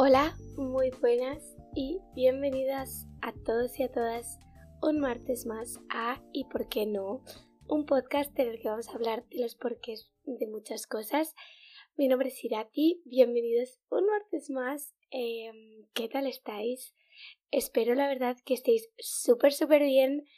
[0.00, 4.38] Hola, muy buenas y bienvenidas a todos y a todas
[4.80, 7.24] un martes más a Y por qué no,
[7.66, 11.34] un podcast en el que vamos a hablar de los porqués de muchas cosas.
[11.96, 14.94] Mi nombre es Irati, bienvenidos un martes más.
[15.10, 16.94] Em, ¿Qué tal estáis?
[17.50, 20.28] Espero la verdad que estéis súper súper bien.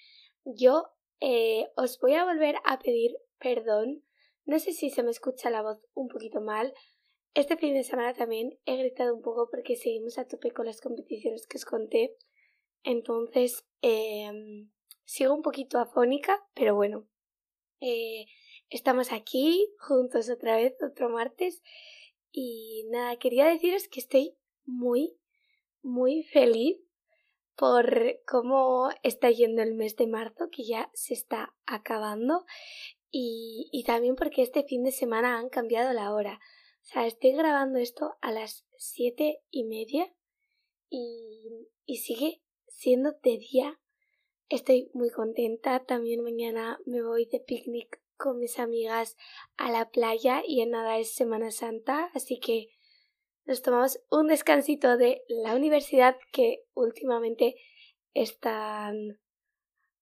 [0.46, 0.86] Yo
[1.20, 4.02] eh, os voy a volver a pedir perdón.
[4.46, 6.72] No sé si se me escucha la voz un poquito mal
[7.34, 10.80] este fin de semana también he gritado un poco porque seguimos a tope con las
[10.80, 12.16] competiciones que os conté.
[12.82, 14.70] Entonces, em,
[15.04, 17.06] sigo un poquito afónica, pero bueno.
[17.80, 18.26] Eh,
[18.68, 21.62] estamos aquí juntos otra vez, otro martes.
[22.32, 25.16] Y nada, quería deciros que estoy muy,
[25.82, 26.78] muy feliz
[27.56, 32.44] por cómo está yendo el mes de marzo, que ya se está acabando.
[33.10, 36.40] Y, y también porque este fin de semana han cambiado la hora.
[36.82, 40.12] O sea, estoy grabando esto a las siete y media
[40.88, 43.78] y, sigue siendo de día.
[44.48, 45.84] Estoy muy contenta.
[45.84, 49.16] También mañana me voy de picnic con mis amigas
[49.56, 52.68] a la playa y en nada es Semana Santa, así que
[53.44, 57.56] nos tomamos un descansito de la universidad que últimamente
[58.12, 59.18] están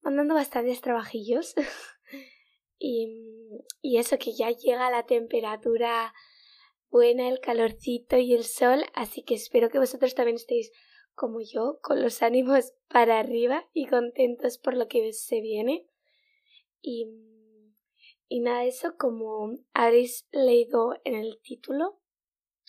[0.01, 1.55] mandando bastantes trabajillos
[2.79, 6.13] y eso que ya llega la temperatura
[6.91, 10.71] buena el calorcito y el sol, así que espero que vosotros también estéis
[11.15, 15.87] como yo, con los ánimos para arriba y contentos por lo que se viene.
[16.81, 17.09] Y,
[18.29, 22.01] y nada, eso como habréis leído en el título,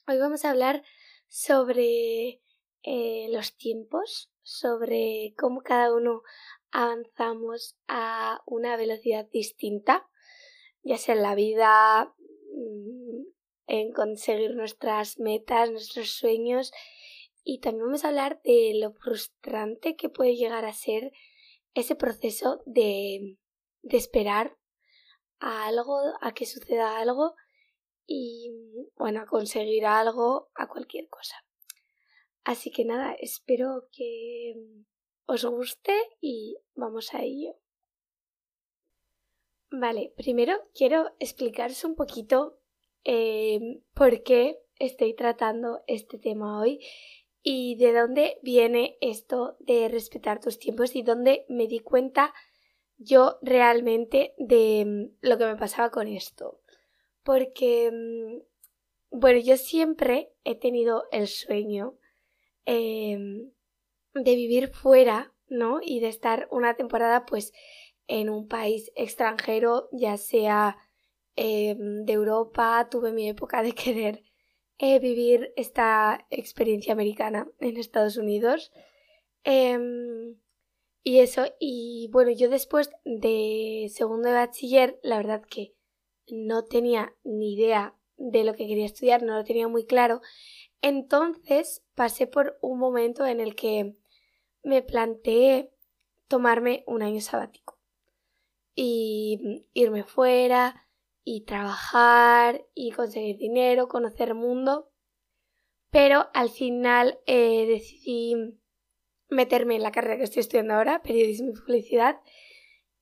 [0.08, 0.83] hoy vamos a hablar
[1.28, 2.42] sobre
[2.81, 6.23] eh, los tiempos, sobre cómo cada uno
[6.72, 10.09] avanzamos a una velocidad distinta,
[10.81, 12.16] ya sea en la vida,
[12.56, 12.98] mm,
[13.70, 16.72] en conseguir nuestras metas, nuestros sueños
[17.44, 21.14] y también vamos a hablar de lo frustrante que puede llegar a ser
[21.76, 23.38] ese proceso de,
[23.83, 24.58] de esperar
[25.39, 27.36] a algo, a que suceda algo
[28.08, 28.52] y
[28.98, 31.45] bueno, a conseguir algo, a cualquier cosa.
[32.43, 34.55] Así que nada, espero que
[35.27, 37.55] os guste y vamos a ello.
[39.70, 42.58] Vale, primero quiero explicaros un poquito
[43.04, 46.80] eh, por qué estoy tratando este tema hoy
[47.42, 52.33] y de dónde viene esto de respetar tus tiempos y dónde me di cuenta
[52.98, 56.61] yo realmente de mm, lo que me pasaba con esto.
[57.23, 61.98] Porque, mm, bueno, yo siempre he tenido el sueño
[62.66, 63.52] em,
[64.14, 65.80] de vivir fuera, ¿no?
[65.81, 67.54] Y de estar una temporada pues
[68.08, 70.77] en un país extranjero, ya sea
[71.42, 74.23] Em, de Europa, tuve mi época de querer
[74.77, 78.73] eh, vivir esta experiencia americana en Estados Unidos.
[79.45, 80.36] Em,
[81.02, 85.73] y eso, y bueno, yo después de segundo de bachiller, la verdad que
[86.28, 90.20] no tenía ni idea de lo que quería estudiar, no lo tenía muy claro.
[90.82, 93.95] Entonces pasé por un momento en el que
[94.61, 95.72] me planteé
[96.28, 97.80] tomarme un año sabático
[98.76, 100.89] y irme fuera,
[101.32, 104.90] y trabajar y conseguir dinero, conocer mundo.
[105.92, 108.34] Pero al final eh, decidí
[109.30, 112.20] meterme en la carrera que estoy estudiando ahora, periodismo y publicidad,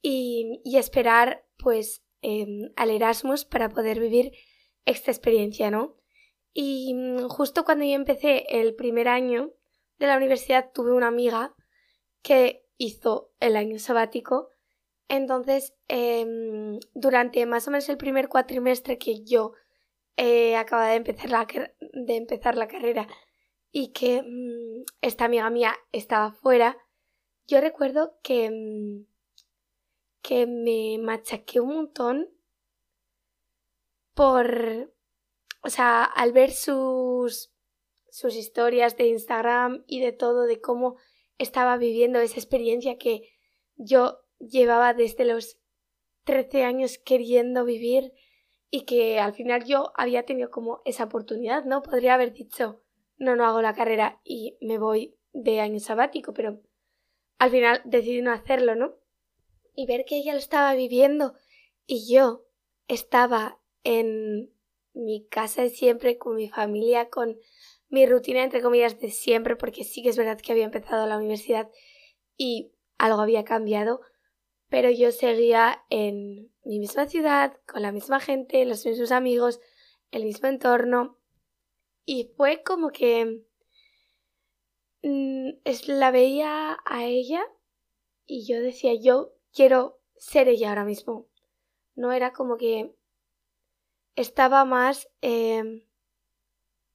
[0.02, 4.34] y, esperar pues em, al Erasmus para poder vivir
[4.84, 5.96] esta experiencia, ¿no?
[6.52, 9.54] Y mm, justo cuando yo empecé el primer año
[10.00, 11.56] de la universidad tuve una amiga
[12.24, 14.50] que hizo el año sabático
[15.10, 19.54] entonces, em, durante más o menos el primer cuatrimestre que yo
[20.18, 21.48] eh, acababa de empezar, la,
[21.94, 23.08] de empezar la carrera
[23.72, 26.78] y que mm, esta amiga mía estaba fuera,
[27.48, 29.06] yo recuerdo que, mm,
[30.22, 32.30] que me machaqué un montón
[34.14, 34.94] por,
[35.62, 37.54] o sea, al ver sus,
[38.10, 40.98] sus historias de Instagram y de todo, de cómo
[41.38, 43.30] estaba viviendo esa experiencia que
[43.76, 45.60] yo llevaba desde los
[46.24, 48.14] 13 años queriendo vivir
[48.70, 51.82] y que al final yo había tenido como esa oportunidad, ¿no?
[51.82, 52.84] Podría haber dicho,
[53.18, 56.62] no, no hago la carrera y me voy de año sabático, pero
[57.40, 58.96] al final decidí no hacerlo, ¿no?
[59.74, 61.36] Y ver que ella lo estaba viviendo
[61.86, 62.46] y yo
[62.88, 64.52] estaba en
[64.94, 67.38] mi casa de siempre, con mi familia, con
[67.90, 71.18] mi rutina, entre comillas, de siempre, porque sí que es verdad que había empezado la
[71.18, 71.70] universidad
[72.36, 74.02] y algo había cambiado,
[74.70, 79.62] pero yo seguía en mi misma ciudad, con la misma gente, los mismos amigos,
[80.12, 81.18] el mismo entorno.
[82.06, 83.46] Y fue como que
[85.04, 87.42] mm, es, la veía a ella
[88.26, 91.28] y yo decía, yo quiero ser ella ahora mismo.
[91.96, 92.94] No era como que
[94.16, 95.84] estaba más em,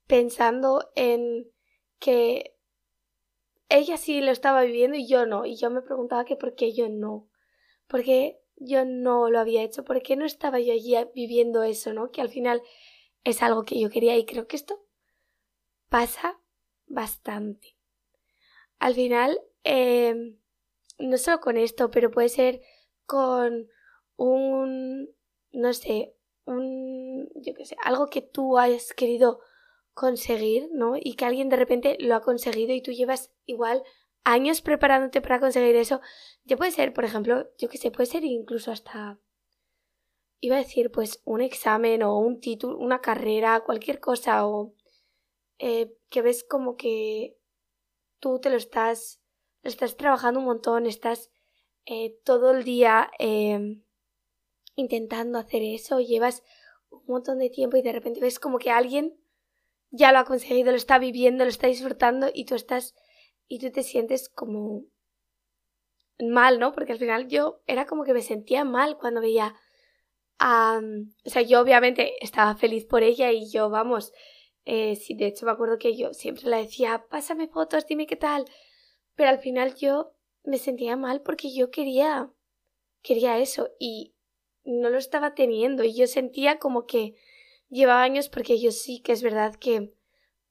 [0.06, 1.50] pensando en
[1.98, 2.54] que
[3.68, 5.46] ella sí lo estaba viviendo y yo no.
[5.46, 7.31] Y yo me preguntaba que por qué yo no.
[7.92, 12.10] Porque yo no lo había hecho, por qué no estaba yo allí viviendo eso, ¿no?
[12.10, 12.62] Que al final
[13.22, 14.82] es algo que yo quería y creo que esto
[15.90, 16.40] pasa
[16.86, 17.76] bastante.
[18.78, 20.38] Al final, em,
[20.98, 22.62] no solo con esto, pero puede ser
[23.04, 23.68] con
[24.16, 25.14] un,
[25.52, 26.14] no sé,
[26.46, 29.40] un, yo qué sé, algo que tú hayas querido
[29.92, 30.94] conseguir, ¿no?
[30.96, 33.82] Y que alguien de repente lo ha conseguido y tú llevas igual
[34.24, 36.00] años preparándote para conseguir eso.
[36.44, 39.18] Ya puede ser, por ejemplo, yo qué sé, puede ser incluso hasta
[40.40, 44.74] iba a decir pues un examen o un título, una carrera, cualquier cosa o
[45.58, 47.38] eh, que ves como que
[48.18, 49.20] tú te lo estás,
[49.62, 51.30] lo estás trabajando un montón, estás
[51.86, 53.84] eh, todo el día em,
[54.74, 56.42] intentando hacer eso, llevas
[56.90, 59.16] un montón de tiempo y de repente ves como que alguien
[59.90, 62.96] ya lo ha conseguido, lo está viviendo, lo está disfrutando y tú estás
[63.48, 64.84] y tú te sientes como
[66.18, 66.72] mal, ¿no?
[66.72, 69.54] Porque al final yo era como que me sentía mal cuando veía
[70.38, 70.80] a...
[71.24, 74.12] o sea, yo obviamente estaba feliz por ella y yo, vamos,
[74.64, 78.16] eh, sí, de hecho me acuerdo que yo siempre le decía, pásame fotos, dime qué
[78.16, 78.44] tal.
[79.14, 82.30] Pero al final yo me sentía mal porque yo quería,
[83.02, 84.14] quería eso y
[84.64, 87.14] no lo estaba teniendo y yo sentía como que
[87.68, 89.92] llevaba años porque yo sí que es verdad que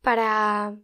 [0.02, 0.78] para,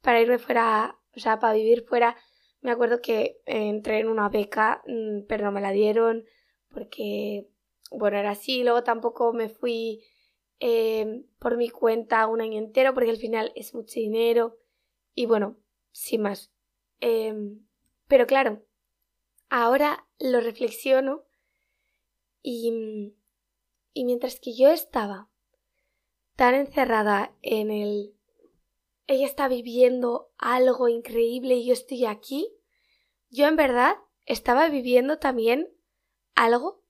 [0.00, 2.16] para irme fuera, o sea, para vivir fuera,
[2.60, 6.24] me acuerdo que entré en una beca, mm, pero no me la dieron
[6.70, 7.48] porque,
[7.90, 10.02] bueno, era así, luego tampoco me fui
[10.60, 14.58] eh, por mi cuenta un año entero porque al final es mucho dinero
[15.14, 15.56] y bueno,
[15.92, 16.52] sin más.
[17.00, 17.66] Em,
[18.08, 18.64] pero claro,
[19.50, 21.24] ahora lo reflexiono
[22.42, 23.14] y,
[23.92, 25.28] y mientras que yo estaba
[26.36, 28.13] tan encerrada en el...
[29.06, 32.48] Ella está viviendo algo increíble y yo estoy aquí,
[33.30, 35.68] yo en verdad estaba viviendo también
[36.34, 36.82] algo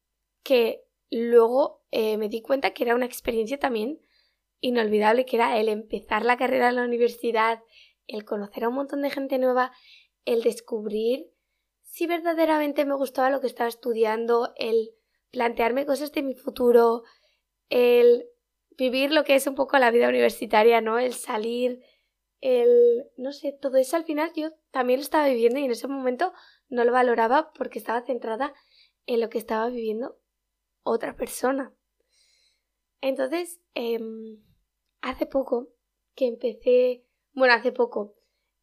[0.43, 4.01] que luego eh, me di cuenta que era una experiencia también
[4.61, 7.63] inolvidable, que era el empezar la carrera en la universidad,
[8.07, 9.73] el conocer a un montón de gente nueva,
[10.25, 11.35] el descubrir
[11.95, 14.91] si verdaderamente me gustaba lo que estaba estudiando, el
[15.31, 17.05] plantearme cosas de mi futuro,
[17.69, 18.27] el
[18.77, 20.99] vivir lo que es un poco la vida universitaria, ¿no?
[20.99, 21.85] El salir,
[22.45, 23.11] el...
[23.17, 26.33] no sé, todo eso al final yo también lo estaba viviendo y en ese momento
[26.69, 28.53] no lo valoraba porque estaba centrada
[29.07, 30.19] en lo que estaba viviendo
[30.83, 31.75] otra persona.
[33.01, 34.43] Entonces, em,
[35.01, 35.71] hace poco
[36.15, 38.15] que empecé, bueno, hace poco,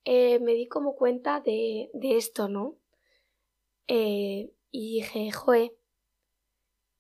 [0.06, 2.78] eh, me di como cuenta de, de esto, ¿no?
[3.88, 5.76] Eh, y dije, joe,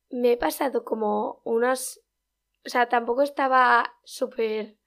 [0.10, 2.02] me he pasado como unos
[2.66, 4.78] o sea, tampoco estaba súper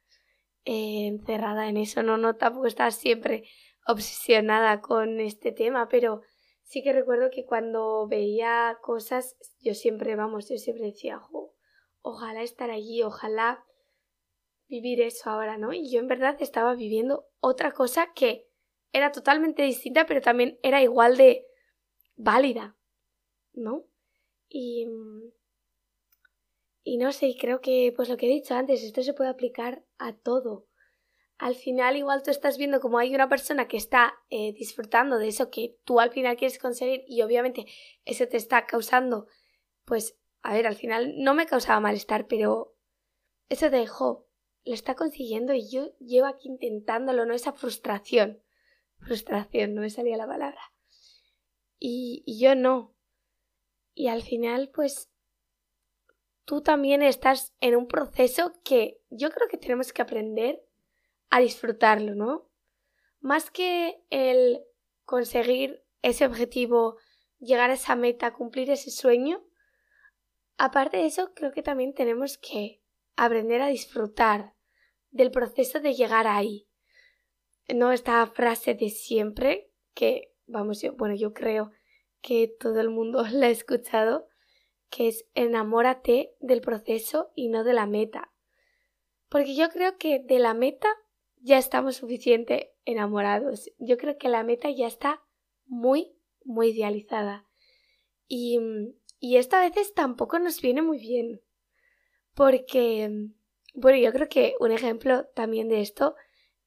[0.65, 3.45] eh, encerrada en eso, no, no, tampoco estaba siempre
[3.87, 6.23] obsesionada con este tema, pero
[6.63, 11.21] sí que recuerdo que cuando veía cosas, yo siempre, vamos, yo siempre decía,
[12.03, 13.65] ojalá estar allí, ojalá
[14.69, 15.73] vivir eso ahora, ¿no?
[15.73, 18.49] Y yo en verdad estaba viviendo otra cosa que
[18.93, 21.47] era totalmente distinta, pero también era igual de
[22.17, 22.77] válida,
[23.53, 23.85] ¿no?
[24.49, 24.87] Y,
[26.87, 29.83] y no sé, creo que, pues lo que he dicho antes, esto se puede aplicar
[29.97, 30.69] a todo.
[31.39, 35.29] Al final, igual tú estás viendo como hay una persona que está eh, disfrutando de
[35.29, 37.65] eso que tú al final quieres conseguir y obviamente
[38.05, 39.27] eso te está causando,
[39.87, 42.77] pues, a ver, al final no me causaba malestar, pero
[43.49, 44.29] eso te dejó,
[44.65, 47.33] lo está consiguiendo y yo llevo aquí intentándolo, ¿no?
[47.33, 48.43] Esa frustración.
[48.99, 50.61] Frustración, no me salía la palabra.
[51.79, 52.95] Y, y yo no.
[53.95, 55.14] Y al final, pues
[56.45, 60.63] tú también estás en un proceso que yo creo que tenemos que aprender
[61.31, 62.51] a disfrutarlo, ¿no?
[63.21, 64.63] Más que el
[65.05, 66.99] conseguir ese objetivo,
[67.39, 69.45] llegar a esa meta, cumplir ese sueño,
[70.57, 72.83] aparte de eso, creo que también tenemos que
[73.17, 74.55] aprender a disfrutar
[75.11, 76.69] del proceso de llegar ahí.
[77.69, 81.71] No esta frase de siempre, que, vamos, yo, bueno, yo creo
[82.21, 84.29] que todo el mundo la ha escuchado,
[84.91, 88.33] que es enamórate del proceso y no de la meta.
[89.29, 90.89] Porque yo creo que de la meta
[91.37, 93.71] ya estamos suficiente enamorados.
[93.79, 95.23] Yo creo que la meta ya está
[95.67, 97.47] muy, muy idealizada.
[98.27, 98.59] Y,
[99.19, 101.43] y esto a veces tampoco nos viene muy bien.
[102.35, 103.11] Porque,
[103.75, 106.15] bueno, yo creo que un ejemplo también de esto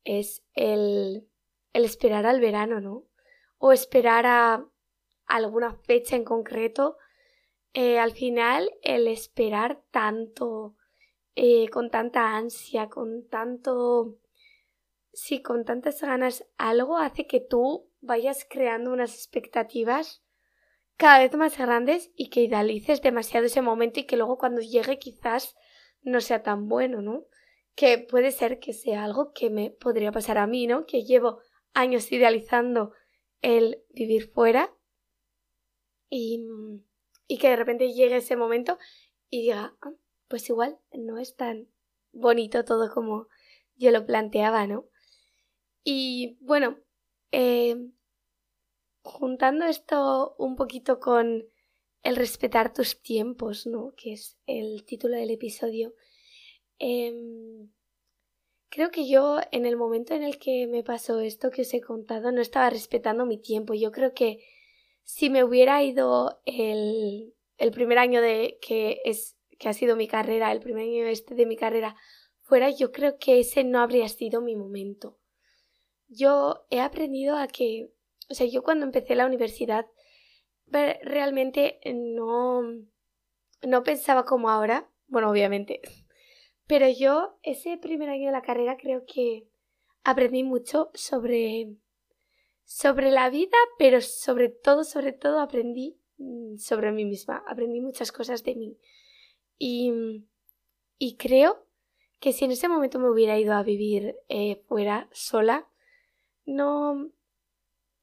[0.04, 1.28] es el,
[1.74, 3.06] el esperar al verano, ¿no?
[3.58, 4.66] O esperar a
[5.26, 6.98] alguna fecha en concreto.
[7.74, 10.76] Eh, al final, el esperar tanto,
[11.36, 14.18] eh, con tanta ansia, con tanto...
[15.14, 20.24] Sí, con tantas ganas, algo hace que tú vayas creando unas expectativas
[20.96, 25.00] cada vez más grandes y que idealices demasiado ese momento y que luego cuando llegue
[25.00, 25.56] quizás
[26.02, 27.26] no sea tan bueno, ¿no?
[27.76, 30.86] Que puede ser que sea algo que me podría pasar a mí, ¿no?
[30.86, 31.40] Que llevo
[31.74, 32.94] años idealizando
[33.42, 34.74] el vivir fuera
[36.10, 36.44] y,
[37.28, 38.78] y que de repente llegue ese momento
[39.30, 39.94] y diga, ah,
[40.28, 41.68] pues igual no es tan
[42.12, 43.28] bonito todo como
[43.76, 44.86] yo lo planteaba, ¿no?
[45.84, 46.78] Y bueno,
[47.32, 47.76] eh,
[49.02, 51.46] juntando esto un poquito con
[52.04, 53.94] el respetar tus tiempos, ¿no?
[53.96, 55.94] Que es el título del episodio.
[56.80, 57.72] Em,
[58.70, 61.82] creo que yo en el momento en el que me pasó esto que os he
[61.82, 63.74] contado no estaba respetando mi tiempo.
[63.74, 64.40] Yo creo que
[65.08, 70.06] si me hubiera ido el, el primer año de que es que ha sido mi
[70.06, 71.96] carrera, el primer año este de mi carrera
[72.42, 75.18] fuera, yo creo que ese no habría sido mi momento.
[76.10, 77.90] Yo he aprendido a que,
[78.30, 79.86] o sea, yo cuando empecé la universidad
[80.66, 82.64] realmente no
[83.62, 85.80] no pensaba como ahora, bueno, obviamente,
[86.68, 89.48] pero yo ese primer año de la carrera creo que
[90.04, 91.78] aprendí mucho sobre
[92.68, 98.12] sobre la vida, pero sobre todo, sobre todo aprendí mm, sobre mí misma, aprendí muchas
[98.12, 98.78] cosas de mí.
[99.58, 100.26] Y,
[101.00, 101.66] y creo
[102.20, 105.70] que si en ese momento me hubiera ido a vivir eh, fuera sola,
[106.46, 107.10] no,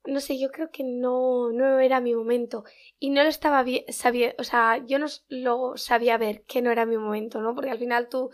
[0.07, 2.65] no sé, yo creo que no, no era mi momento.
[2.99, 6.71] Y no lo estaba bien, sabía, o sea, yo no lo sabía ver que no
[6.71, 7.55] era mi momento, ¿no?
[7.55, 8.31] Porque al final tú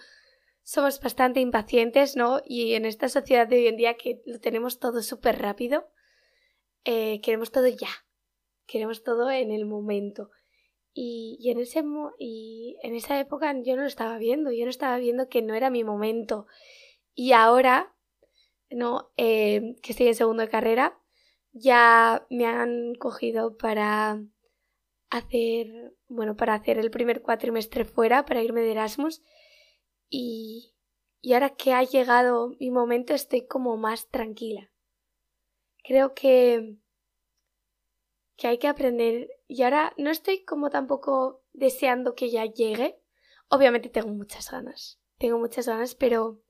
[0.63, 2.41] somos bastante impacientes, ¿no?
[2.45, 5.91] Y en esta sociedad de hoy en día que lo tenemos todo súper rápido,
[6.85, 7.89] eh, queremos todo ya.
[8.67, 10.31] Queremos todo en el momento.
[10.93, 11.83] Y, y, en ese,
[12.19, 15.55] y en esa época yo no lo estaba viendo, yo no estaba viendo que no
[15.55, 16.47] era mi momento.
[17.15, 17.95] Y ahora,
[18.71, 19.13] ¿no?
[19.17, 20.99] Eh, que estoy en segundo de carrera,
[21.53, 24.23] ya me han cogido para
[25.11, 29.23] hacer, bueno, para hacer el primer cuatrimestre fuera, para irme de Erasmus.
[30.09, 30.75] Y,
[31.21, 34.70] y ahora que ha llegado mi momento estoy como más tranquila.
[35.85, 36.77] Creo que,
[38.37, 43.01] que hay que aprender y ahora no estoy como tampoco deseando que ya llegue.
[43.49, 46.43] Obviamente tengo muchas ganas, tengo muchas ganas, pero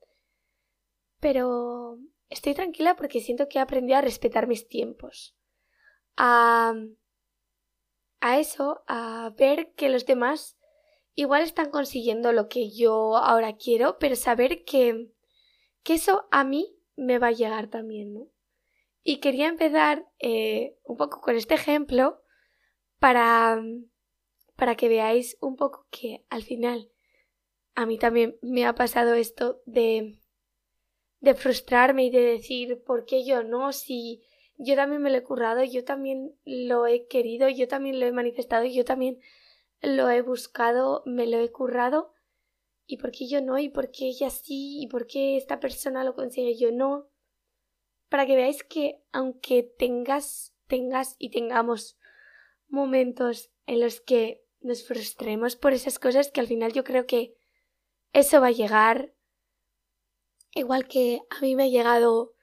[1.20, 1.98] pero
[2.30, 5.36] estoy tranquila porque siento que he aprendido a respetar mis tiempos.
[6.16, 6.74] A,
[8.20, 10.58] a eso, a ver que los demás
[11.14, 15.12] igual están consiguiendo lo que yo ahora quiero, pero saber que,
[15.82, 18.28] que eso a mí me va a llegar también, ¿no?
[19.02, 22.22] Y quería empezar eh, un poco con este ejemplo
[22.98, 23.62] para,
[24.56, 26.90] para que veáis un poco que al final
[27.74, 30.20] a mí también me ha pasado esto de
[31.20, 33.72] de frustrarme y de decir, ¿por qué yo no?
[33.72, 34.22] Si
[34.56, 38.12] yo también me lo he currado, yo también lo he querido, yo también lo he
[38.12, 39.20] manifestado, yo también
[39.82, 42.12] lo he buscado, me lo he currado.
[42.86, 43.58] ¿Y por qué yo no?
[43.58, 44.80] ¿Y por qué ella sí?
[44.82, 47.09] ¿Y por qué esta persona lo consigue yo no?
[48.10, 51.98] Para que veáis que aunque tengas, tengas y tengamos
[52.68, 57.34] momentos en los que nos frustremos por esas cosas que al final yo creo que
[58.12, 59.14] eso va a llegar,
[60.54, 62.34] Igual que a mí me ha llegado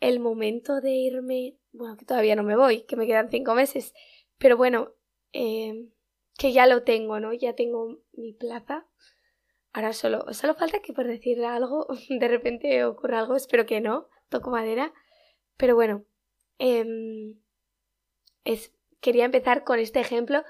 [0.00, 3.94] el momento de irme, bueno, que todavía no me voy, que me quedan cinco meses,
[4.38, 4.92] pero bueno,
[5.32, 5.88] eh,
[6.36, 7.32] que ya lo tengo, ¿no?
[7.32, 8.88] Ya tengo mi plaza.
[9.72, 14.08] Ahora solo, solo falta que por decir algo, de repente ocurra algo, espero que no,
[14.28, 14.92] toco madera.
[15.56, 16.04] Pero bueno,
[16.58, 17.36] eh,
[18.44, 20.44] es, quería empezar con este ejemplo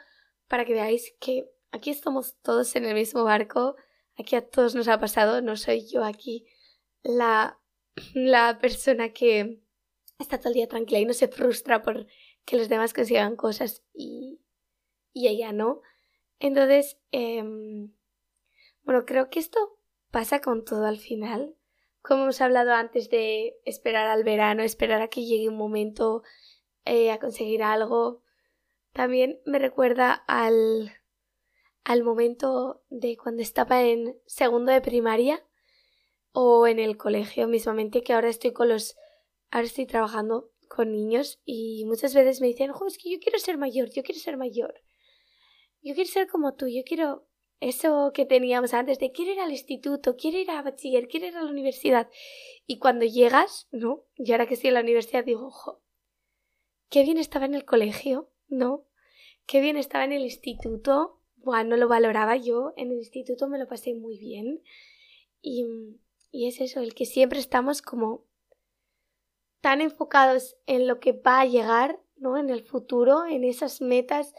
[0.49, 3.77] para que veáis que aquí estamos todos en el mismo barco,
[4.19, 6.47] aquí a todos nos ha pasado, no soy yo aquí
[7.03, 7.59] la,
[8.15, 9.61] la persona que
[10.19, 12.07] está todo el día tranquila y no se frustra por
[12.45, 14.41] que los demás consigan cosas y,
[15.13, 15.81] y ella no.
[16.39, 17.93] Entonces, em,
[18.83, 19.79] bueno, creo que esto
[20.11, 21.57] pasa con todo al final.
[22.07, 26.23] Como hemos hablado antes de esperar al verano, esperar a que llegue un momento
[26.85, 28.23] eh, a conseguir algo,
[28.93, 30.93] también me recuerda al,
[31.83, 35.47] al momento de cuando estaba en segundo de primaria
[36.33, 38.99] o en el colegio mismamente, que ahora estoy con los,
[39.51, 43.39] ahora estoy trabajando con niños y muchas veces me dicen, jo, es que yo quiero
[43.39, 44.75] ser mayor, yo quiero ser mayor,
[45.81, 47.27] yo quiero ser como tú, yo quiero
[47.69, 51.37] eso que teníamos antes de quiero ir al instituto, quiero ir a bachiller, quiero ir
[51.37, 52.11] a la universidad.
[52.67, 54.05] Y cuando llegas, ¿no?
[54.17, 55.83] Y ahora que estoy en la universidad digo, ojo,
[56.91, 58.85] qué bien estaba en el colegio, ¿no?
[59.47, 61.21] Qué bien estaba en el instituto.
[61.37, 62.75] Bueno, no lo valoraba yo.
[62.77, 64.63] En el instituto me lo pasé muy bien.
[65.41, 65.65] Y,
[66.31, 68.27] y es eso, el que siempre estamos como
[69.63, 72.37] tan enfocados en lo que va a llegar, ¿no?
[72.37, 74.35] En el futuro, en esas metas,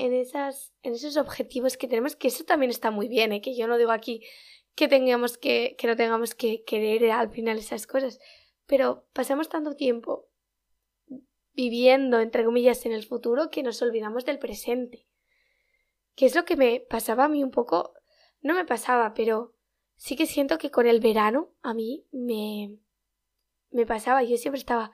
[0.00, 3.40] en, esas, en esos objetivos que tenemos, que eso también está muy bien, ¿eh?
[3.40, 4.22] Que yo no digo aquí
[4.74, 8.18] que tengamos que, que no tengamos que querer al final esas cosas,
[8.66, 10.28] pero pasamos tanto tiempo
[11.52, 15.06] viviendo, entre comillas, en el futuro que nos olvidamos del presente.
[16.14, 17.92] Que es lo que me pasaba a mí un poco,
[18.40, 19.54] no me pasaba, pero
[19.96, 22.78] sí que siento que con el verano a mí me,
[23.70, 24.92] me pasaba, yo siempre estaba,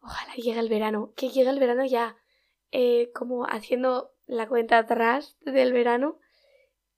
[0.00, 2.16] ojalá llegue el verano, que llegue el verano ya,
[2.70, 6.18] eh, como haciendo la cuenta atrás del verano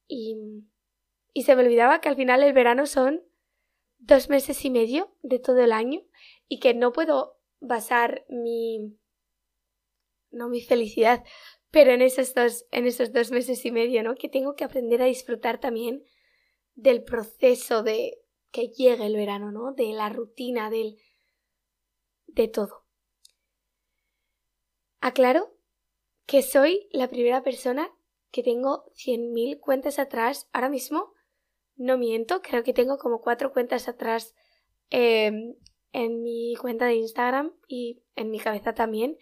[0.07, 0.37] y,
[1.33, 3.23] y se me olvidaba que al final el verano son
[3.99, 6.03] dos meses y medio de todo el año
[6.49, 8.99] y que no puedo basar mi
[10.31, 11.25] no mi felicidad
[11.71, 15.01] pero en esos dos en esos dos meses y medio no que tengo que aprender
[15.01, 16.05] a disfrutar también
[16.75, 20.99] del proceso de que llegue el verano no de la rutina del
[22.35, 22.85] de todo.
[25.01, 25.54] Aclaro
[26.27, 27.91] que soy la primera persona
[28.31, 31.13] que tengo 100.000 cuentas atrás ahora mismo
[31.77, 34.35] no miento creo que tengo como cuatro cuentas atrás
[34.91, 35.33] eh,
[35.95, 39.17] en mi cuenta de Instagram y en mi cabeza también,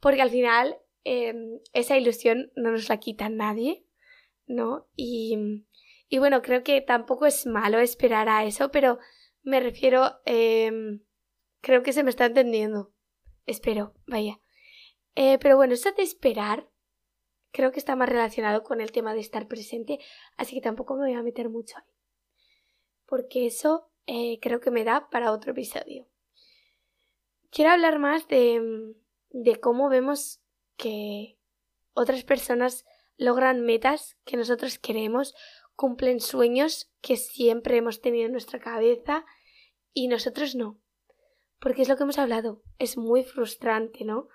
[0.00, 3.84] porque al final em, esa ilusión no nos la quita nadie,
[4.46, 4.88] ¿no?
[4.96, 5.66] Y,
[6.08, 8.98] y, bueno, creo que tampoco es malo esperar a eso, pero
[9.42, 10.72] me refiero, eh,
[11.60, 12.92] creo que se me está entendiendo,
[13.44, 14.40] espero, vaya.
[15.14, 16.68] Eh, pero bueno, eso de esperar
[17.52, 19.98] creo que está más relacionado con el tema de estar presente,
[20.36, 21.92] así que tampoco me voy a meter mucho ahí.
[23.06, 26.06] Porque eso eh, creo que me da para otro episodio.
[27.50, 28.94] Quiero hablar más de,
[29.30, 30.40] de cómo vemos
[30.76, 31.36] que
[31.92, 32.84] otras personas
[33.16, 35.34] logran metas que nosotros queremos,
[35.74, 39.24] cumplen sueños que siempre hemos tenido en nuestra cabeza
[39.92, 40.80] y nosotros no.
[41.58, 44.28] Porque es lo que hemos hablado, es muy frustrante, ¿no?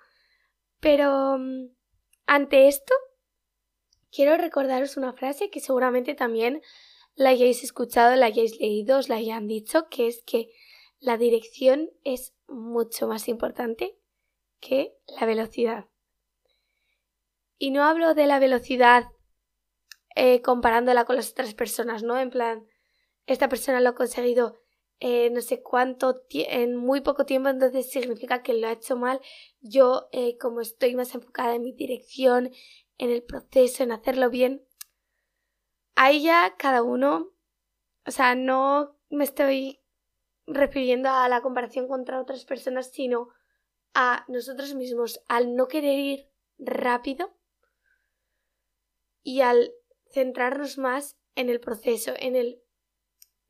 [0.80, 1.68] Pero mm,
[2.26, 2.94] ante esto,
[4.10, 6.62] quiero recordaros una frase que seguramente también
[7.14, 10.50] la hayáis escuchado, la hayáis leído, os la hayan dicho, que es que
[11.00, 13.98] la dirección es mucho más importante
[14.60, 15.86] que la velocidad.
[17.58, 19.06] Y no hablo de la velocidad
[20.14, 22.18] eh, comparándola con las otras personas, ¿no?
[22.18, 22.66] En plan,
[23.26, 24.62] esta persona lo ha conseguido
[25.00, 29.20] eh, no sé cuánto en muy poco tiempo, entonces significa que lo ha hecho mal.
[29.60, 32.50] Yo, eh, como estoy más enfocada en mi dirección,
[32.98, 34.66] en el proceso, en hacerlo bien,
[35.94, 37.32] ahí ya cada uno,
[38.06, 39.80] o sea, no me estoy
[40.46, 43.28] refiriendo a la comparación contra otras personas, sino
[43.94, 47.36] a nosotros mismos, al no querer ir rápido
[49.22, 49.72] y al
[50.10, 52.62] centrarnos más en el proceso, en el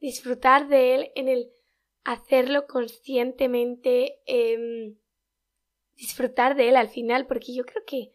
[0.00, 1.50] disfrutar de él, en el
[2.04, 4.96] hacerlo conscientemente, em,
[5.96, 8.12] disfrutar de él al final, porque yo creo que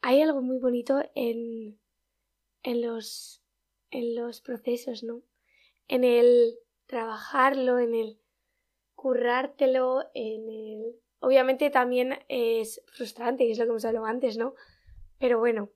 [0.00, 1.78] hay algo muy bonito en
[2.66, 3.42] en los,
[3.90, 5.22] en los procesos, ¿no?
[5.86, 8.20] En el trabajarlo, en el
[8.96, 10.96] currártelo, en el...
[11.20, 14.54] Obviamente también es frustrante, que es lo que hemos hablado antes, ¿no?
[15.18, 15.70] Pero bueno,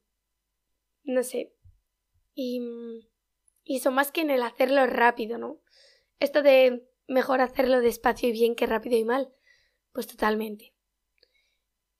[1.04, 1.54] no sé.
[2.34, 2.60] Y,
[3.70, 5.60] y eso más que en el hacerlo rápido, ¿no?
[6.18, 9.32] Esto de mejor hacerlo despacio y bien que rápido y mal,
[9.92, 10.74] pues totalmente.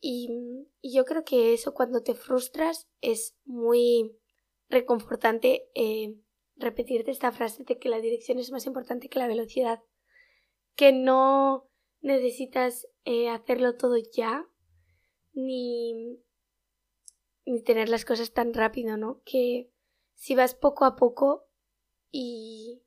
[0.00, 4.18] Y, yo creo que eso cuando te frustras es muy
[4.68, 6.16] reconfortante eh,
[6.56, 9.80] repetirte esta frase de que la dirección es más importante que la velocidad,
[10.74, 14.44] que no necesitas eh, hacerlo todo ya,
[15.35, 16.18] ni,
[17.46, 19.22] ni tener las cosas tan rápido, ¿no?
[19.24, 19.70] Que
[20.14, 21.46] si vas poco a poco
[22.11, 22.83] y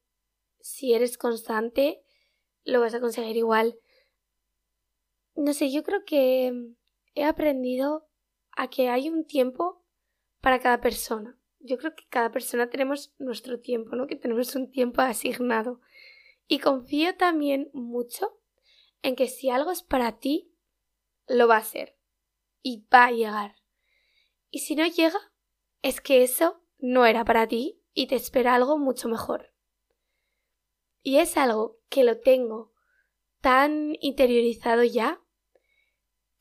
[0.59, 2.03] si eres constante,
[2.63, 3.79] lo vas a conseguir igual.
[5.35, 6.53] No sé, yo creo que
[7.15, 8.07] he aprendido
[8.51, 9.83] a que hay un tiempo
[10.41, 14.05] para cada persona yo creo que cada persona tenemos nuestro tiempo, ¿no?
[14.05, 15.79] Que tenemos un tiempo asignado.
[16.47, 18.37] Y confío también mucho
[19.01, 20.53] en que si algo es para ti,
[21.27, 21.97] lo va a ser.
[22.61, 23.55] Y va a llegar.
[24.49, 25.19] Y si no llega,
[25.81, 29.53] es que eso no era para ti y te espera algo mucho mejor.
[31.01, 32.71] Y es algo que lo tengo
[33.41, 35.21] tan interiorizado ya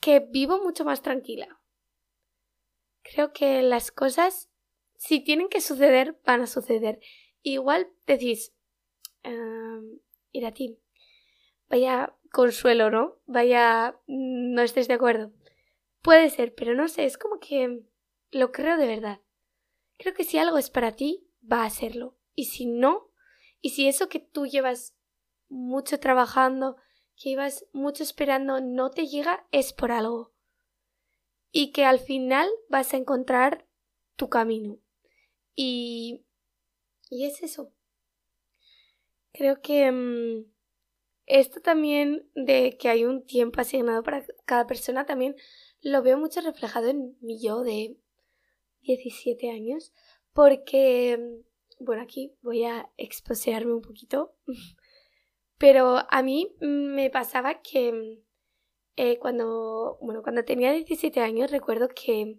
[0.01, 1.61] que vivo mucho más tranquila.
[3.03, 4.53] Creo que las cosas
[5.03, 7.01] si tienen que suceder, van a suceder.
[7.43, 8.55] Igual decís,
[10.31, 10.79] ir a ti,
[11.69, 13.19] vaya consuelo, ¿no?
[13.27, 15.33] Vaya, no estés de acuerdo.
[16.03, 17.83] Puede ser, pero no sé, es como que
[18.31, 19.21] lo creo de verdad.
[19.99, 22.16] Creo que si algo es para ti, va a serlo.
[22.35, 23.11] Y si no,
[23.61, 24.96] y si eso que tú llevas
[25.48, 26.76] mucho trabajando,
[27.16, 30.33] que llevas mucho esperando, no te llega, es por algo.
[31.50, 33.66] Y que al final vas a encontrar
[34.16, 34.78] tu camino.
[35.55, 36.24] Y,
[37.11, 37.72] y es eso.
[39.33, 40.52] Creo que mm,
[41.26, 45.37] esto también de que hay un tiempo asignado para cada persona también
[45.81, 47.96] lo veo mucho reflejado en mi yo de
[48.81, 49.92] 17 años
[50.33, 54.35] porque, mm, bueno, aquí voy a exposearme un poquito,
[55.59, 58.23] pero a mí me pasaba que mm,
[58.97, 62.38] eh, cuando, bueno, cuando tenía 17 años recuerdo que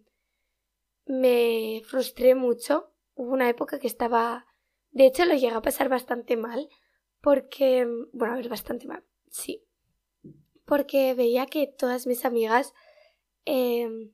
[1.06, 2.92] me frustré mucho.
[3.16, 4.46] Hubo una época que estaba,
[4.92, 6.70] de hecho lo llegué a pasar bastante mal
[7.22, 9.64] porque, bueno, a ver, bastante mal, sí,
[10.66, 12.74] porque veía que todas mis amigas
[13.46, 14.14] em,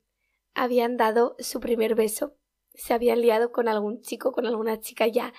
[0.53, 2.37] habían dado su primer beso,
[2.79, 5.33] se habían liado con algún chico, con alguna chica ya,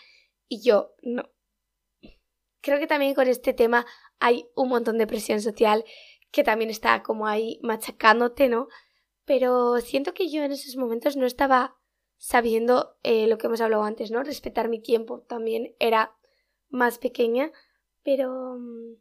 [0.49, 1.25] y yo no.
[2.61, 3.87] Creo que también con este tema
[4.19, 5.85] hay un montón de presión social
[6.31, 8.69] que también está como ahí machacándote, ¿no?
[9.25, 11.77] Pero siento que yo en esos momentos no estaba
[12.19, 14.23] sabiendo eh, lo que hemos hablado antes, ¿no?
[14.23, 15.21] Respetar mi tiempo.
[15.23, 16.15] También era
[16.69, 17.51] más pequeña,
[18.03, 18.97] pero, mm,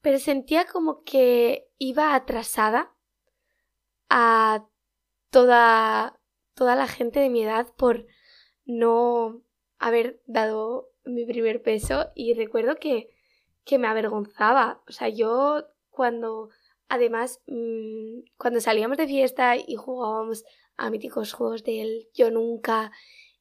[0.00, 2.94] pero sentía como que iba atrasada
[4.08, 4.66] a
[5.30, 6.20] toda,
[6.54, 8.06] toda la gente de mi edad por
[8.64, 9.42] no
[9.78, 13.10] haber dado mi primer peso y recuerdo que,
[13.64, 14.82] que me avergonzaba.
[14.88, 16.50] O sea, yo cuando,
[16.88, 20.44] además, mm, cuando salíamos de fiesta y jugábamos
[20.76, 22.92] a míticos juegos del yo nunca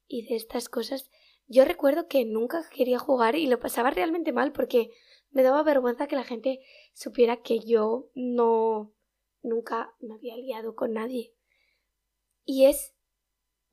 [0.07, 1.09] y de estas cosas,
[1.47, 4.91] yo recuerdo que nunca quería jugar y lo pasaba realmente mal porque
[5.31, 6.61] me daba vergüenza que la gente
[6.93, 8.93] supiera que yo no
[9.41, 11.33] nunca me había liado con nadie.
[12.45, 12.92] Y es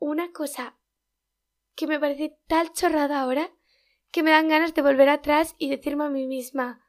[0.00, 0.76] una cosa
[1.76, 3.52] que me parece tal chorrada ahora
[4.10, 6.84] que me dan ganas de volver atrás y decirme a mí misma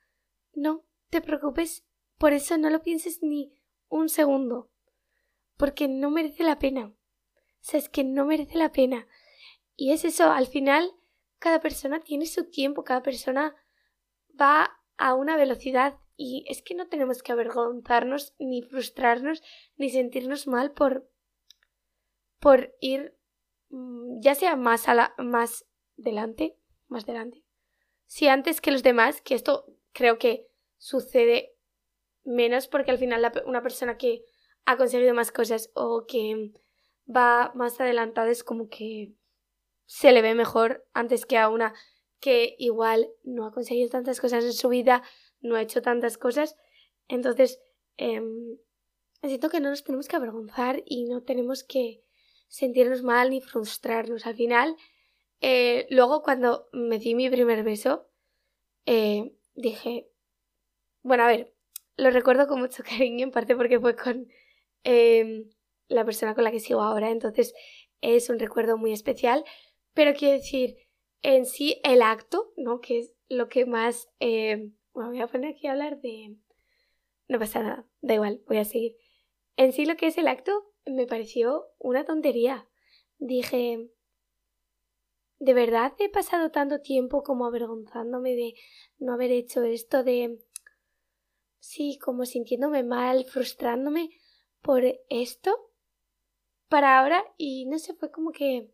[0.54, 1.86] no te preocupes,
[2.18, 3.54] por eso no lo pienses ni
[3.90, 4.72] un segundo,
[5.58, 6.88] porque no merece la pena.
[6.88, 9.08] O sea, es que no merece la pena.
[9.76, 10.92] Y es eso, al final
[11.38, 13.56] cada persona tiene su tiempo, cada persona
[14.40, 19.42] va a una velocidad y es que no tenemos que avergonzarnos ni frustrarnos
[19.76, 21.11] ni sentirnos mal por
[22.42, 23.16] por ir
[23.70, 27.46] mm, ya sea más a la más delante, más delante.
[28.08, 31.56] Si antes que los demás, que esto creo que sucede
[32.24, 34.26] menos porque al final una persona que
[34.66, 36.52] ha conseguido más cosas o que
[37.08, 39.14] va más adelantada es como que
[39.86, 41.74] se le ve mejor antes que a una
[42.20, 45.04] que igual no ha conseguido tantas cosas en su vida,
[45.42, 46.56] no ha hecho tantas cosas.
[47.08, 47.60] Entonces,
[47.98, 48.22] eh,
[49.24, 52.04] siento que no nos tenemos que avergonzar y no tenemos que
[52.52, 54.28] sentirnos mal ni frustrarnos.
[54.28, 54.76] Al final,
[55.40, 58.10] eh, luego cuando me di mi primer beso,
[58.86, 60.10] eh, dije,
[61.02, 61.54] bueno, a ver,
[61.96, 64.28] lo recuerdo con mucho cariño, en parte porque fue con
[64.84, 65.50] em,
[65.88, 67.54] la persona con la que sigo ahora, entonces
[68.02, 69.46] es un recuerdo muy especial,
[69.94, 70.76] pero quiero decir,
[71.22, 72.82] en sí el acto, ¿no?
[72.82, 74.10] Que es lo que más...
[74.20, 76.36] Eh, bueno, voy a poner aquí a hablar de...
[77.30, 78.98] No pasa nada, da igual, voy a seguir.
[79.56, 82.68] En sí lo que es el acto me pareció una tontería.
[83.18, 83.90] Dije,
[85.40, 88.54] ¿de verdad he pasado tanto tiempo como avergonzándome de
[89.00, 90.40] no haber hecho esto, de...
[91.60, 94.10] Sí, como sintiéndome mal, frustrándome
[94.62, 95.72] por esto?
[96.68, 98.72] Para ahora, y no sé, fue como que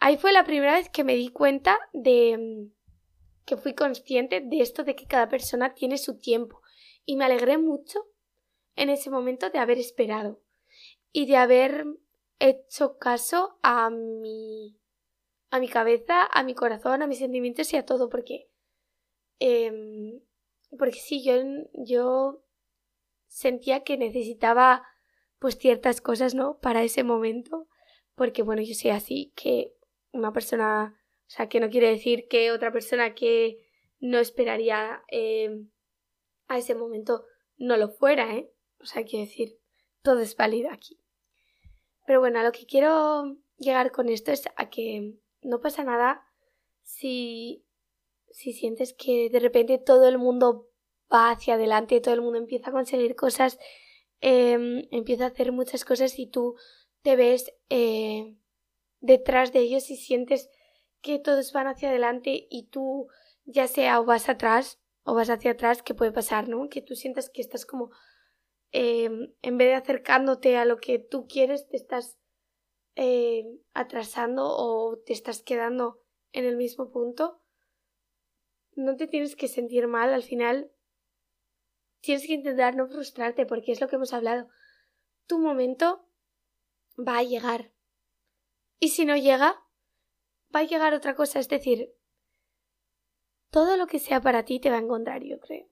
[0.00, 2.68] Ahí fue la primera vez que me di cuenta de
[3.44, 6.62] que fui consciente de esto de que cada persona tiene su tiempo
[7.04, 8.06] y me alegré mucho
[8.76, 10.40] en ese momento de haber esperado
[11.12, 11.86] y de haber
[12.38, 14.78] hecho caso a mi
[15.50, 18.50] a mi cabeza, a mi corazón, a mis sentimientos y a todo porque
[19.40, 20.20] eh,
[20.78, 21.34] porque sí yo
[21.74, 22.44] yo
[23.26, 24.86] sentía que necesitaba
[25.38, 26.58] pues ciertas cosas, ¿no?
[26.58, 27.68] Para ese momento
[28.14, 29.72] porque bueno, yo sé así que
[30.12, 33.64] una persona, o sea, que no quiere decir que otra persona que
[34.00, 35.64] no esperaría eh,
[36.48, 37.24] a ese momento
[37.56, 38.50] no lo fuera, ¿eh?
[38.80, 39.58] O sea, quiero decir,
[40.02, 40.98] todo es válido aquí.
[42.06, 46.24] Pero bueno, a lo que quiero llegar con esto es a que no pasa nada
[46.82, 47.64] si,
[48.30, 50.68] si sientes que de repente todo el mundo
[51.12, 53.58] va hacia adelante, todo el mundo empieza a conseguir cosas,
[54.20, 56.56] em, empieza a hacer muchas cosas y tú
[57.02, 58.36] te ves eh,
[59.00, 60.50] detrás de ellos y sientes
[61.00, 63.08] que todos van hacia adelante y tú
[63.44, 66.68] ya sea o vas atrás o vas hacia atrás, ¿qué puede pasar, ¿no?
[66.68, 67.90] Que tú sientas que estás como,
[68.72, 72.18] em, en vez de acercándote a lo que tú quieres, te estás
[72.96, 76.00] eh, atrasando o te estás quedando
[76.32, 77.40] en el mismo punto.
[78.74, 80.72] No te tienes que sentir mal, al final
[82.00, 84.48] tienes que intentar no frustrarte porque es lo que hemos hablado.
[85.26, 86.08] Tu momento
[86.96, 87.72] va a llegar.
[88.80, 89.60] Y si no llega,
[90.54, 91.38] va a llegar otra cosa.
[91.38, 91.92] Es decir,
[93.50, 95.68] todo lo que sea para ti te va a encontrar, yo creo.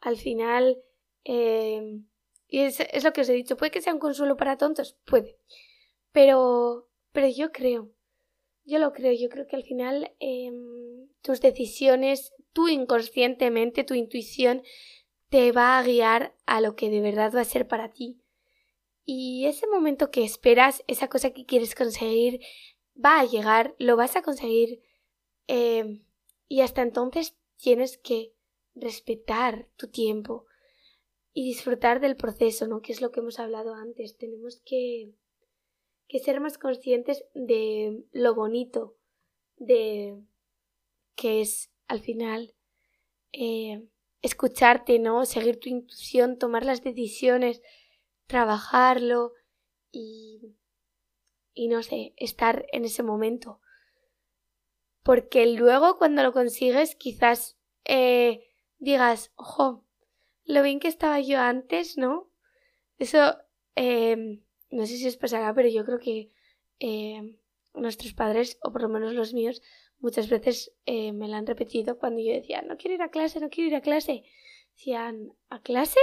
[0.00, 0.82] Al final,
[1.24, 2.02] eh,
[2.50, 4.96] y es, es, lo que os he dicho, puede que sea un consuelo para tontos,
[5.04, 5.38] puede.
[6.12, 7.92] Pero, pero yo creo,
[8.64, 10.50] yo lo creo, yo creo que al final eh,
[11.22, 14.62] tus decisiones, tú inconscientemente, tu intuición,
[15.28, 18.20] te va a guiar a lo que de verdad va a ser para ti.
[19.04, 22.40] Y ese momento que esperas, esa cosa que quieres conseguir,
[22.94, 24.82] va a llegar, lo vas a conseguir.
[25.46, 26.02] Eh,
[26.48, 28.34] y hasta entonces tienes que
[28.74, 30.46] respetar tu tiempo
[31.32, 32.82] y disfrutar del proceso, ¿no?
[32.82, 34.16] Que es lo que hemos hablado antes.
[34.16, 35.12] Tenemos que,
[36.08, 38.96] que ser más conscientes de lo bonito,
[39.56, 40.20] de
[41.14, 42.54] que es al final
[43.32, 43.86] eh,
[44.22, 45.24] escucharte, ¿no?
[45.24, 47.62] Seguir tu intuición, tomar las decisiones,
[48.26, 49.32] trabajarlo
[49.92, 50.56] y,
[51.52, 53.60] y no sé, estar en ese momento.
[55.02, 58.46] Porque luego cuando lo consigues quizás eh,
[58.78, 59.86] digas, ojo,
[60.50, 62.28] lo bien que estaba yo antes, ¿no?
[62.98, 63.36] Eso,
[63.76, 66.30] eh, no sé si os pasará, pero yo creo que
[66.80, 67.38] eh,
[67.74, 69.62] nuestros padres, o por lo menos los míos,
[69.98, 73.40] muchas veces eh, me lo han repetido cuando yo decía, no quiero ir a clase,
[73.40, 74.24] no quiero ir a clase.
[74.76, 76.00] Decían, ¿a clase?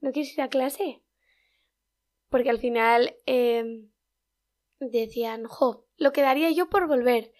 [0.00, 1.02] ¿No quieres ir a clase?
[2.28, 3.86] Porque al final eh,
[4.80, 7.32] decían, jo, lo que daría yo por volver,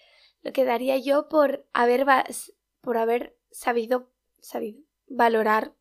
[0.43, 2.07] lo que daría yo por haber,
[2.81, 5.75] por haber sabido, sabido valorar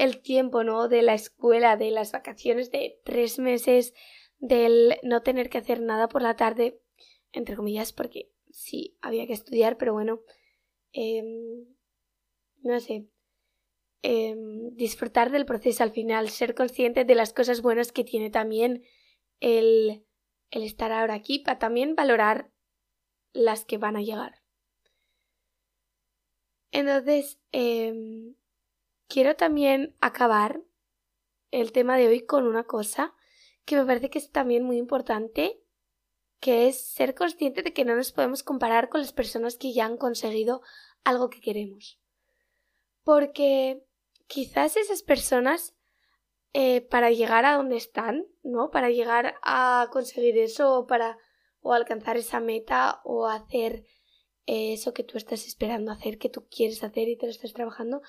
[0.00, 0.88] el tiempo, ¿no?
[0.88, 3.92] De la escuela, de las vacaciones de tres meses,
[4.38, 6.80] del no tener que hacer nada por la tarde,
[7.32, 10.22] entre comillas, porque sí, había que estudiar, pero bueno,
[10.94, 11.22] eh,
[12.62, 13.08] no sé,
[14.02, 14.34] eh,
[14.72, 18.82] disfrutar del proceso al final, ser consciente de las cosas buenas que tiene también
[19.38, 20.06] el,
[20.50, 22.50] el estar ahora aquí, para también valorar
[23.34, 24.40] las que van a llegar.
[26.70, 28.32] Entonces, eh,
[29.10, 30.62] quiero también acabar
[31.50, 33.12] el tema de hoy con una cosa
[33.66, 35.60] que me parece que es también muy importante
[36.38, 39.84] que es ser consciente de que no nos podemos comparar con las personas que ya
[39.84, 40.62] han conseguido
[41.04, 42.00] algo que queremos.
[43.02, 43.84] Porque
[44.26, 45.74] quizás esas personas,
[46.54, 48.70] eh, para llegar a donde están, ¿no?
[48.70, 51.18] Para llegar a conseguir eso para
[51.60, 53.84] o alcanzar esa meta o hacer
[54.46, 58.00] eso que tú estás esperando hacer, que tú quieres hacer y te lo estás trabajando,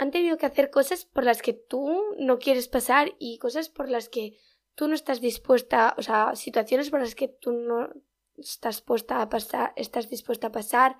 [0.00, 3.90] han tenido que hacer cosas por las que tú no quieres pasar y cosas por
[3.90, 4.38] las que
[4.74, 7.90] tú no estás dispuesta, o sea, situaciones por las que tú no
[8.38, 10.96] estás dispuesta a pasar, estás dispuesta a pasar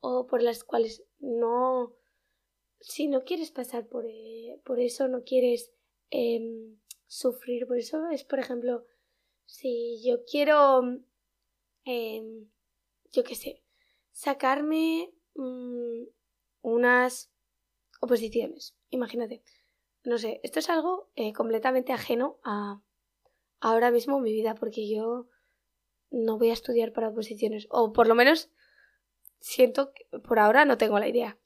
[0.00, 1.94] o por las cuales no,
[2.80, 5.70] si no quieres pasar por, eh, por eso, no quieres
[6.10, 6.40] eh,
[7.06, 8.84] sufrir por eso, es por ejemplo,
[9.46, 10.82] si yo quiero,
[11.84, 12.44] eh,
[13.12, 13.62] yo qué sé,
[14.10, 16.06] sacarme mmm,
[16.62, 17.31] unas
[18.02, 19.42] oposiciones, imagínate.
[20.04, 22.82] No sé, esto es algo eh, completamente ajeno a,
[23.60, 25.28] ahora mismo mi vida porque yo
[26.10, 28.50] no voy a estudiar para oposiciones o por lo menos
[29.38, 31.38] siento que por ahora no tengo la idea.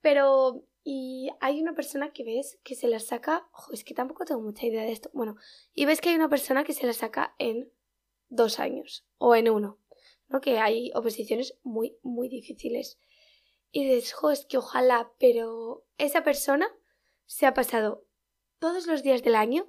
[0.00, 4.40] Pero y hay una persona que ves que se la saca, es que tampoco tengo
[4.40, 5.10] mucha idea de esto.
[5.12, 5.36] Bueno,
[5.74, 7.70] y ves que hay una persona que se la saca en
[8.30, 9.78] dos años o en uno,
[10.28, 10.40] ¿no?
[10.40, 12.98] Que hay oposiciones muy, muy difíciles.
[13.70, 16.68] Y dices, es que ojalá, pero esa persona
[17.26, 18.06] se ha pasado
[18.58, 19.68] todos los días del año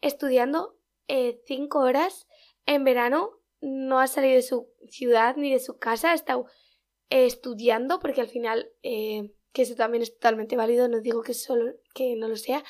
[0.00, 0.76] estudiando
[1.08, 2.26] eh, cinco horas
[2.66, 6.46] en verano, no ha salido de su ciudad ni de su casa, ha estado
[7.08, 11.34] eh, estudiando, porque al final, eh, que eso también es totalmente válido, no digo que
[11.34, 12.64] solo que no lo sea,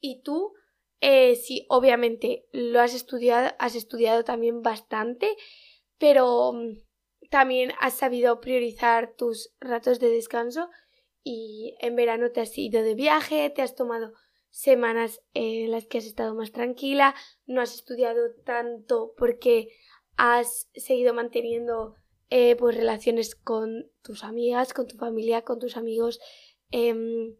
[0.00, 0.54] y tú,
[1.00, 5.36] sí, obviamente lo has estudiado, has estudiado también bastante,
[5.98, 6.78] pero mm,
[7.32, 10.68] también has sabido priorizar tus ratos de descanso
[11.24, 14.12] y en verano te has ido de viaje, te has tomado
[14.50, 17.14] semanas en las que has estado más tranquila,
[17.46, 19.70] no has estudiado tanto porque
[20.18, 21.94] has seguido manteniendo
[22.28, 26.20] eh, pues relaciones con tus amigas, con tu familia, con tus amigos.
[26.70, 27.34] Eh,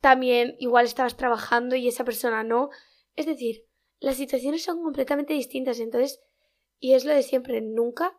[0.00, 2.70] también igual estabas trabajando y esa persona no.
[3.16, 3.66] Es decir,
[3.98, 5.80] las situaciones son completamente distintas.
[5.80, 6.20] Entonces,
[6.78, 8.16] Y es lo de siempre, nunca,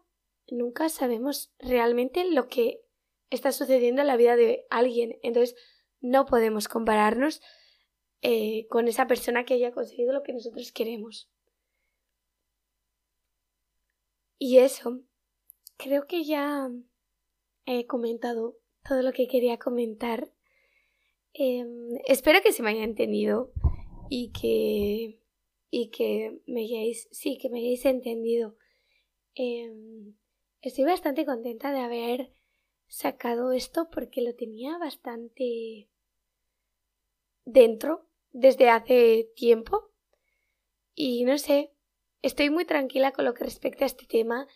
[0.49, 2.81] nunca sabemos realmente lo que
[3.29, 5.17] está sucediendo en la vida de alguien.
[5.23, 5.55] Entonces,
[6.01, 7.41] no podemos compararnos
[8.21, 11.29] eh, con esa persona que haya conseguido lo que nosotros queremos.
[14.37, 15.01] Y eso,
[15.77, 16.69] creo que ya
[17.65, 20.31] he comentado todo lo que quería comentar.
[21.33, 23.51] Em, espero que se me haya entendido
[24.09, 25.19] y que,
[25.71, 28.55] y que me hayáis, sí, que me hayáis entendido.
[29.33, 30.15] Em,
[30.69, 32.31] estoy bastante contenta de haber
[32.87, 35.89] sacado esto porque lo tenía bastante
[37.45, 39.91] dentro desde hace tiempo
[40.95, 41.71] y no sé,
[42.21, 44.47] estoy muy tranquila con lo que respecta a este tema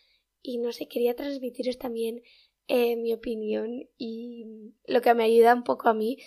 [0.42, 2.24] y no sé, quería transmitiros también
[2.68, 6.18] eh, mi opinión y lo que me ayuda un poco a mí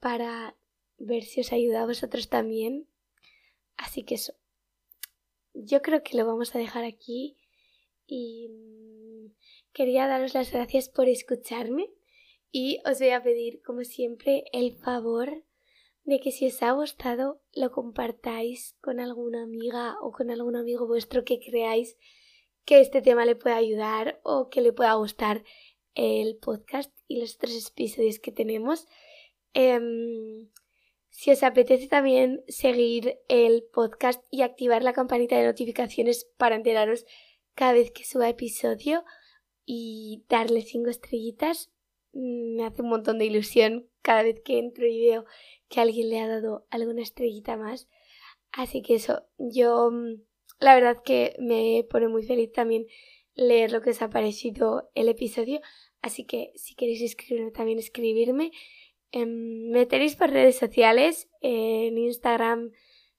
[0.00, 0.56] para
[0.96, 2.88] ver si os ayuda a vosotros también.
[3.76, 4.34] Así que eso,
[5.54, 7.36] yo creo que lo vamos a dejar aquí
[8.06, 8.48] y
[9.72, 11.90] quería daros las gracias por escucharme
[12.50, 15.44] y os voy a pedir como siempre el favor
[16.04, 20.86] de que si os ha gustado lo compartáis con alguna amiga o con algún amigo
[20.86, 21.96] vuestro que creáis
[22.64, 25.44] que este tema le pueda ayudar o que le pueda gustar
[25.94, 28.86] el podcast y los tres episodios que tenemos.
[29.52, 30.50] Em,
[31.08, 37.04] si os apetece también seguir el podcast y activar la campanita de notificaciones para enteraros
[37.54, 39.04] cada vez que suba episodio
[39.70, 41.70] y darle cinco estrellitas,
[42.14, 45.26] mm, me hace un montón de ilusión cada vez que entro y veo
[45.68, 47.86] que alguien le ha dado alguna estrellita más.
[48.50, 50.22] Así que eso, yo mm,
[50.58, 52.86] la verdad que me pone muy feliz también
[53.34, 55.60] leer lo que os ha parecido el episodio.
[56.00, 58.52] Así que si queréis escribirme, también escribirme.
[59.12, 62.72] Em, me tenéis por redes sociales en Instagram,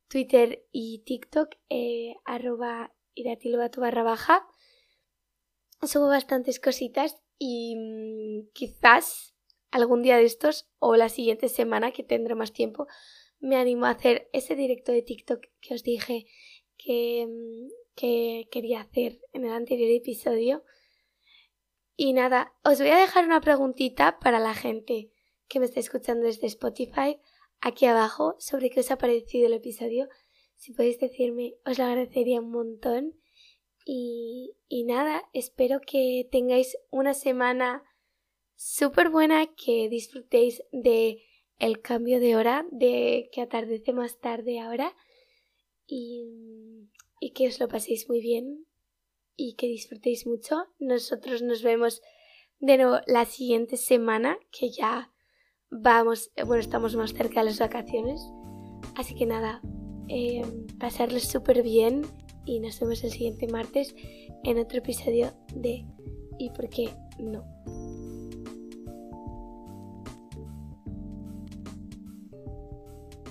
[0.08, 2.92] Twitter y TikTok, eh, arroba
[4.04, 4.48] baja.
[5.82, 9.36] Subo bastantes cositas y mm, quizás
[9.72, 12.88] algún día de estos o la siguiente semana que tendré más tiempo
[13.40, 16.26] me animo a hacer ese directo de TikTok que os dije
[16.78, 20.64] que, mm, que quería hacer en el anterior episodio.
[21.96, 25.12] Y nada, os voy a dejar una preguntita para la gente
[25.48, 27.20] que me está escuchando desde Spotify
[27.62, 30.08] aquí abajo sobre qué os ha parecido el episodio.
[30.56, 33.16] Si podéis decirme, os lo agradecería un montón.
[33.92, 37.84] Y, nada, espero que tengáis una semana
[38.56, 41.24] súper buena, que disfrutéis de
[41.58, 44.96] el cambio de hora, de que atardece más tarde ahora
[45.88, 46.88] y,
[47.34, 48.68] que os lo paséis muy bien
[49.36, 50.68] y que disfrutéis mucho.
[50.78, 52.04] Nosotros nos vemos
[52.60, 55.12] de nuevo la siguiente semana, que ya
[55.72, 58.22] vamos, bueno, estamos más cerca de las vacaciones.
[58.96, 59.64] Así que nada,
[60.10, 60.44] eh,
[60.80, 62.04] pasarles súper bien
[62.46, 63.96] y nos vemos el siguiente martes
[64.44, 65.86] en otro episodio de
[66.40, 67.44] ¿Y por qué no?